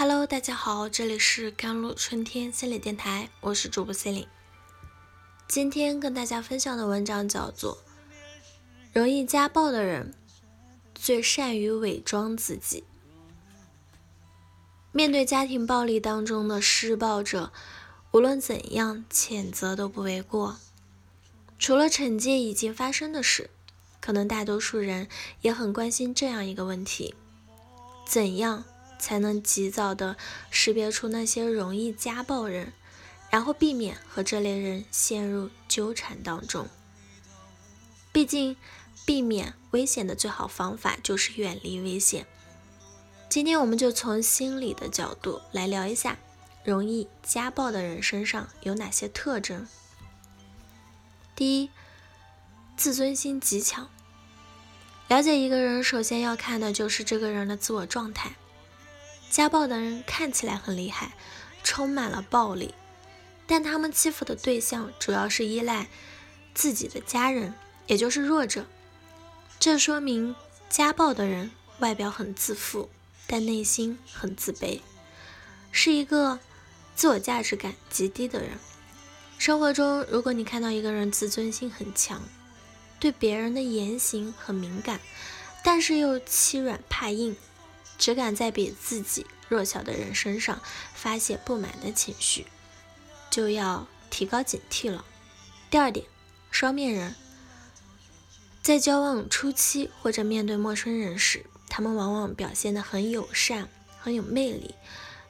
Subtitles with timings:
[0.00, 4.28] Hello，大家好，这里是甘露春天心理电台，我是主播 c e l i n
[5.48, 7.74] 今天跟大家分享的文章叫做
[8.92, 10.14] 《容易家暴的人
[10.94, 12.82] 最善于伪装自己》。
[14.92, 17.52] 面对家庭暴力当中的施暴者，
[18.12, 20.58] 无论怎样谴责都不为过。
[21.58, 23.50] 除了惩戒已经发生的事，
[24.00, 25.08] 可能大多数人
[25.40, 27.16] 也很关心这样一个问题：
[28.06, 28.62] 怎样？
[28.98, 30.16] 才能及早的
[30.50, 32.72] 识别出那些容易家暴人，
[33.30, 36.68] 然后避免和这类人陷入纠缠当中。
[38.12, 38.56] 毕竟，
[39.06, 42.26] 避免危险的最好方法就是远离危险。
[43.28, 46.18] 今天我们就从心理的角度来聊一下，
[46.64, 49.68] 容易家暴的人身上有哪些特征。
[51.36, 51.70] 第一，
[52.76, 53.88] 自尊心极强。
[55.06, 58.32] 了解一个人，首先要看的就是这个人的自我状态。
[59.30, 61.12] 家暴的人看起来很厉害，
[61.62, 62.74] 充满了暴力，
[63.46, 65.88] 但他们欺负的对象主要是依赖
[66.54, 67.54] 自己的家人，
[67.86, 68.66] 也就是弱者。
[69.60, 70.34] 这说明
[70.68, 72.88] 家暴的人外表很自负，
[73.26, 74.80] 但内心很自卑，
[75.70, 76.38] 是一个
[76.94, 78.52] 自我价值感极低的人。
[79.36, 82.22] 生活中，如果你看到一个人自尊心很强，
[82.98, 85.00] 对别人的言行很敏感，
[85.62, 87.36] 但是又欺软怕硬。
[87.98, 90.62] 只敢在比自己弱小的人身上
[90.94, 92.46] 发泄不满的情绪，
[93.28, 95.04] 就要提高警惕了。
[95.68, 96.06] 第二点，
[96.50, 97.14] 双面人，
[98.62, 103.68] 在交往初期或者面对陌生人时，他们往往表现得很友善，
[104.00, 104.74] 很有魅力。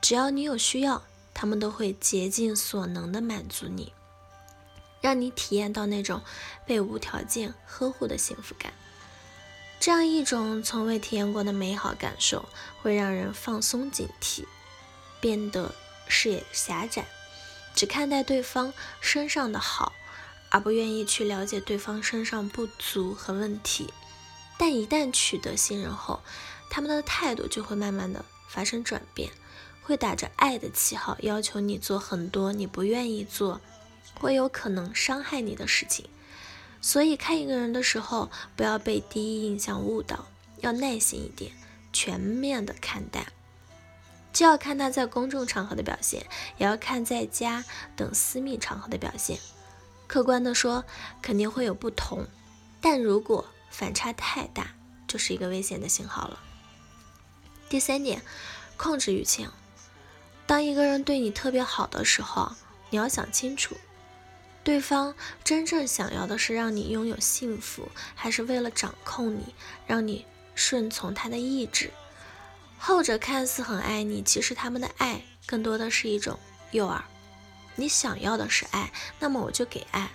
[0.00, 1.02] 只要你有需要，
[1.34, 3.92] 他们都会竭尽所能的满足你，
[5.00, 6.22] 让你体验到那种
[6.66, 8.72] 被无条件呵护的幸福感。
[9.82, 12.48] 这样一种从未体验过的美好感受，
[12.80, 14.44] 会让人放松警惕，
[15.20, 15.74] 变得
[16.06, 17.04] 视野狭窄，
[17.74, 19.92] 只看待对方身上的好，
[20.50, 23.92] 而不愿意去了解对方身上不足和问题。
[24.56, 26.22] 但一旦取得信任后，
[26.70, 29.32] 他们的态度就会慢慢的发生转变，
[29.82, 33.60] 会打着爱的旗号要求你做很多你不愿意做，
[34.14, 36.08] 会有可能伤害你的事情。
[36.82, 40.26] 所以看一个人的时候，不要被第一印象误导，
[40.58, 41.52] 要耐心一点，
[41.92, 43.28] 全面的看待。
[44.32, 46.26] 既要看他在公众场合的表现，
[46.58, 49.38] 也要看在家等私密场合的表现。
[50.08, 50.84] 客观的说，
[51.22, 52.26] 肯定会有不同，
[52.80, 54.74] 但如果反差太大，
[55.06, 56.40] 就是一个危险的信号了。
[57.68, 58.22] 第三点，
[58.76, 59.52] 控制欲强。
[60.46, 62.52] 当一个人对你特别好的时候，
[62.90, 63.76] 你要想清楚。
[64.64, 69.54] 对方真正想要的是让你拥有幸福，还是为了掌控你，
[69.86, 70.24] 让你
[70.54, 71.90] 顺从他的意志？
[72.78, 76.38] 后者看似很爱你，其实他们的爱更多的是一种
[76.70, 77.02] 诱饵。
[77.74, 80.10] 你想要的是爱，那么我就给爱，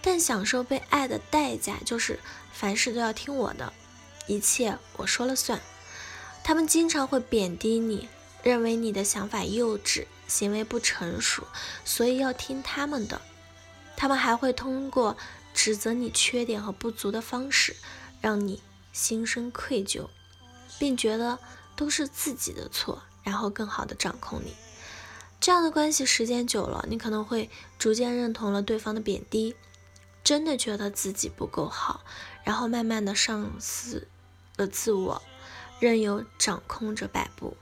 [0.00, 2.20] 但享受被爱的代价就是
[2.52, 3.72] 凡事都要听我的，
[4.26, 5.60] 一切我说了算。
[6.42, 8.08] 他们经常会贬低你，
[8.42, 11.46] 认为你的想法幼稚，行为不成熟，
[11.84, 13.20] 所以要听他们的。
[13.96, 15.16] 他们还会通过
[15.52, 17.76] 指责你缺点和不足的方式，
[18.20, 18.62] 让你
[18.92, 20.08] 心生愧疚，
[20.78, 21.38] 并觉得
[21.76, 24.54] 都是自己的错，然后更好的掌控你。
[25.40, 29.54] 这样的关系时间久了，你可能会逐渐认同了对方的贬低，
[30.22, 32.02] 真的觉得自己不够好，
[32.44, 34.08] 然后慢慢的丧失
[34.56, 35.22] 了自我，
[35.80, 37.56] 任由掌控者摆布。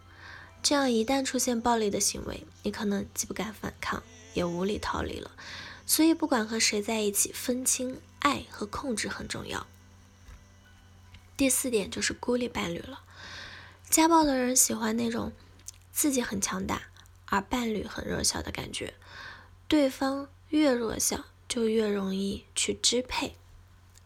[0.62, 4.00] 这样一旦出现暴力的行为，你可能既不敢反抗，
[4.32, 5.32] 也无力逃离了。
[5.86, 9.66] 所以，不管和谁在一起，分清爱和控制很重要。
[11.36, 13.04] 第四点就是孤立伴侣了。
[13.90, 15.32] 家暴的人喜欢那种
[15.92, 16.84] 自己很强大，
[17.26, 18.94] 而伴侣很弱小的感觉。
[19.68, 23.36] 对方越弱小，就越容易去支配。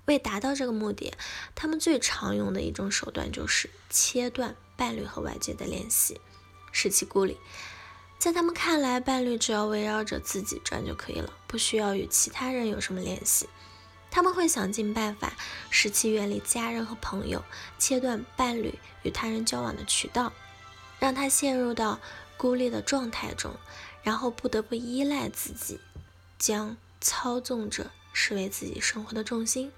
[0.07, 1.13] 为达到这个目的，
[1.55, 6.21] 他们最常用的一种手段就是切断伴侣和外界的联系，
[6.73, 7.37] 使其孤立。
[8.19, 13.49] 在他们看来，伴侣只要围绕着自己转就可以了，不需要与其他人有什么联系。
[14.11, 15.35] 他们会想尽办法
[15.69, 17.45] 使其远离家人和朋友，
[17.79, 20.33] 切断伴侣与他人交往的渠道，
[20.99, 22.01] 让他陷入到
[22.39, 23.55] 孤立的状态中，
[24.03, 25.79] 然后不得不依赖自己，
[26.39, 29.71] 将操纵者视为自己生活的重心。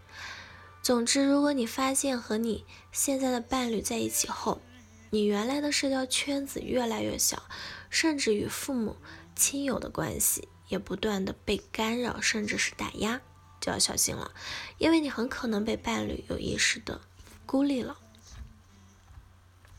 [0.81, 4.61] 总之，如果你发现和你现在的伴侣在一起后，
[5.11, 7.43] 你原来的社交圈子越来越小。
[7.91, 8.97] 甚至与父母
[9.35, 13.23] 亲友的关系也不断的被干扰，甚至是打压，
[13.63, 14.33] 就要小心了，
[14.77, 17.01] 因为你很可能被伴侣有意识的
[17.47, 17.97] 孤立了。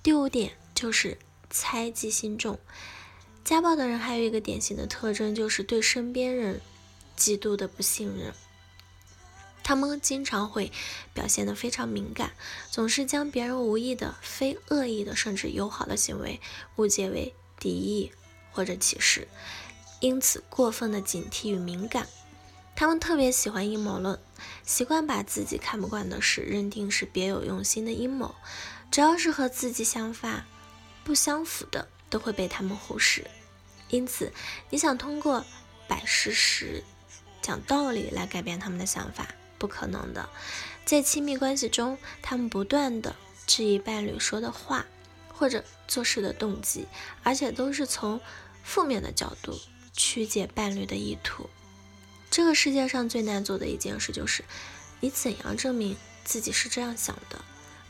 [0.02, 1.20] 第五点就是
[1.52, 2.60] 猜忌心重。
[3.44, 6.60] 家暴的人还有一个典型的特征，就是对身边人
[7.16, 8.34] 极度的不信任。
[9.70, 10.72] 他们经常会
[11.14, 12.32] 表现得非常敏感，
[12.72, 16.42] 总是将别人无意的、非恶意的，甚至友好的行为
[16.78, 18.12] 误解为敌意
[18.52, 19.28] 或者歧视，
[20.00, 22.08] 因此过分的警惕与敏感。
[22.76, 24.20] 他们特别喜欢阴谋论，
[24.66, 28.34] 习惯把自己看不惯的事认定是别有用心的阴谋，
[28.90, 30.48] 只要是和自己想法
[31.04, 33.30] 不相符的，都会被他们忽视。
[33.90, 34.34] 因此，
[34.72, 35.46] 你想通过
[35.88, 36.84] 摆事实、
[37.40, 39.28] 讲道理来改变他们的想法，
[39.60, 40.30] 不可能的。
[40.86, 43.16] 在亲密关系中，他们不断的
[43.46, 44.88] 质疑伴侣说的话
[45.32, 46.88] 或者做事的动机，
[47.22, 48.20] 而且都是从
[48.64, 49.60] 负面的角度
[49.94, 51.50] 曲解伴侣的意图。
[52.32, 54.44] 这个世界上最难做的一件事，就是
[55.00, 57.44] 你怎样证明自己是这样想的，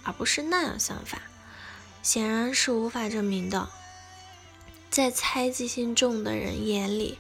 [0.04, 1.22] 而不是那样想法，
[2.02, 3.70] 显然是无法证明的。
[4.90, 7.20] 在猜忌心重的人眼里，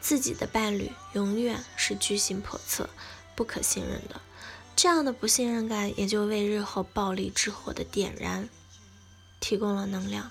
[0.00, 2.88] 自己的伴侣永远是居心叵测、
[3.34, 4.20] 不可信任的。
[4.76, 8.48] 这样的不信任感，也就为日后暴力之火的点燃
[9.40, 10.30] 提供了能量。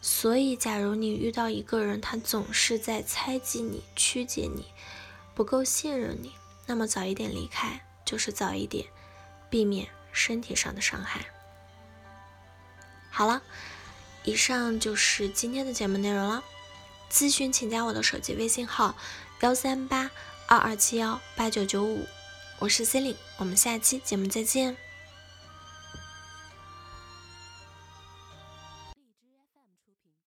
[0.00, 4.66] 所以，假如你遇到一个人，他总是在猜忌你、曲解你。
[5.34, 6.32] 不够信任你，
[6.66, 8.86] 那么早一点离开，就是早一点
[9.48, 11.26] 避免身体上的伤害。
[13.10, 13.42] 好了，
[14.24, 16.44] 以上就是今天的节目内容了。
[17.10, 18.94] 咨询请加我的手机微信号：
[19.40, 20.10] 幺三八
[20.46, 22.06] 二二七幺八九九五，
[22.62, 24.76] 我是 Cindy，我们下期节目再见。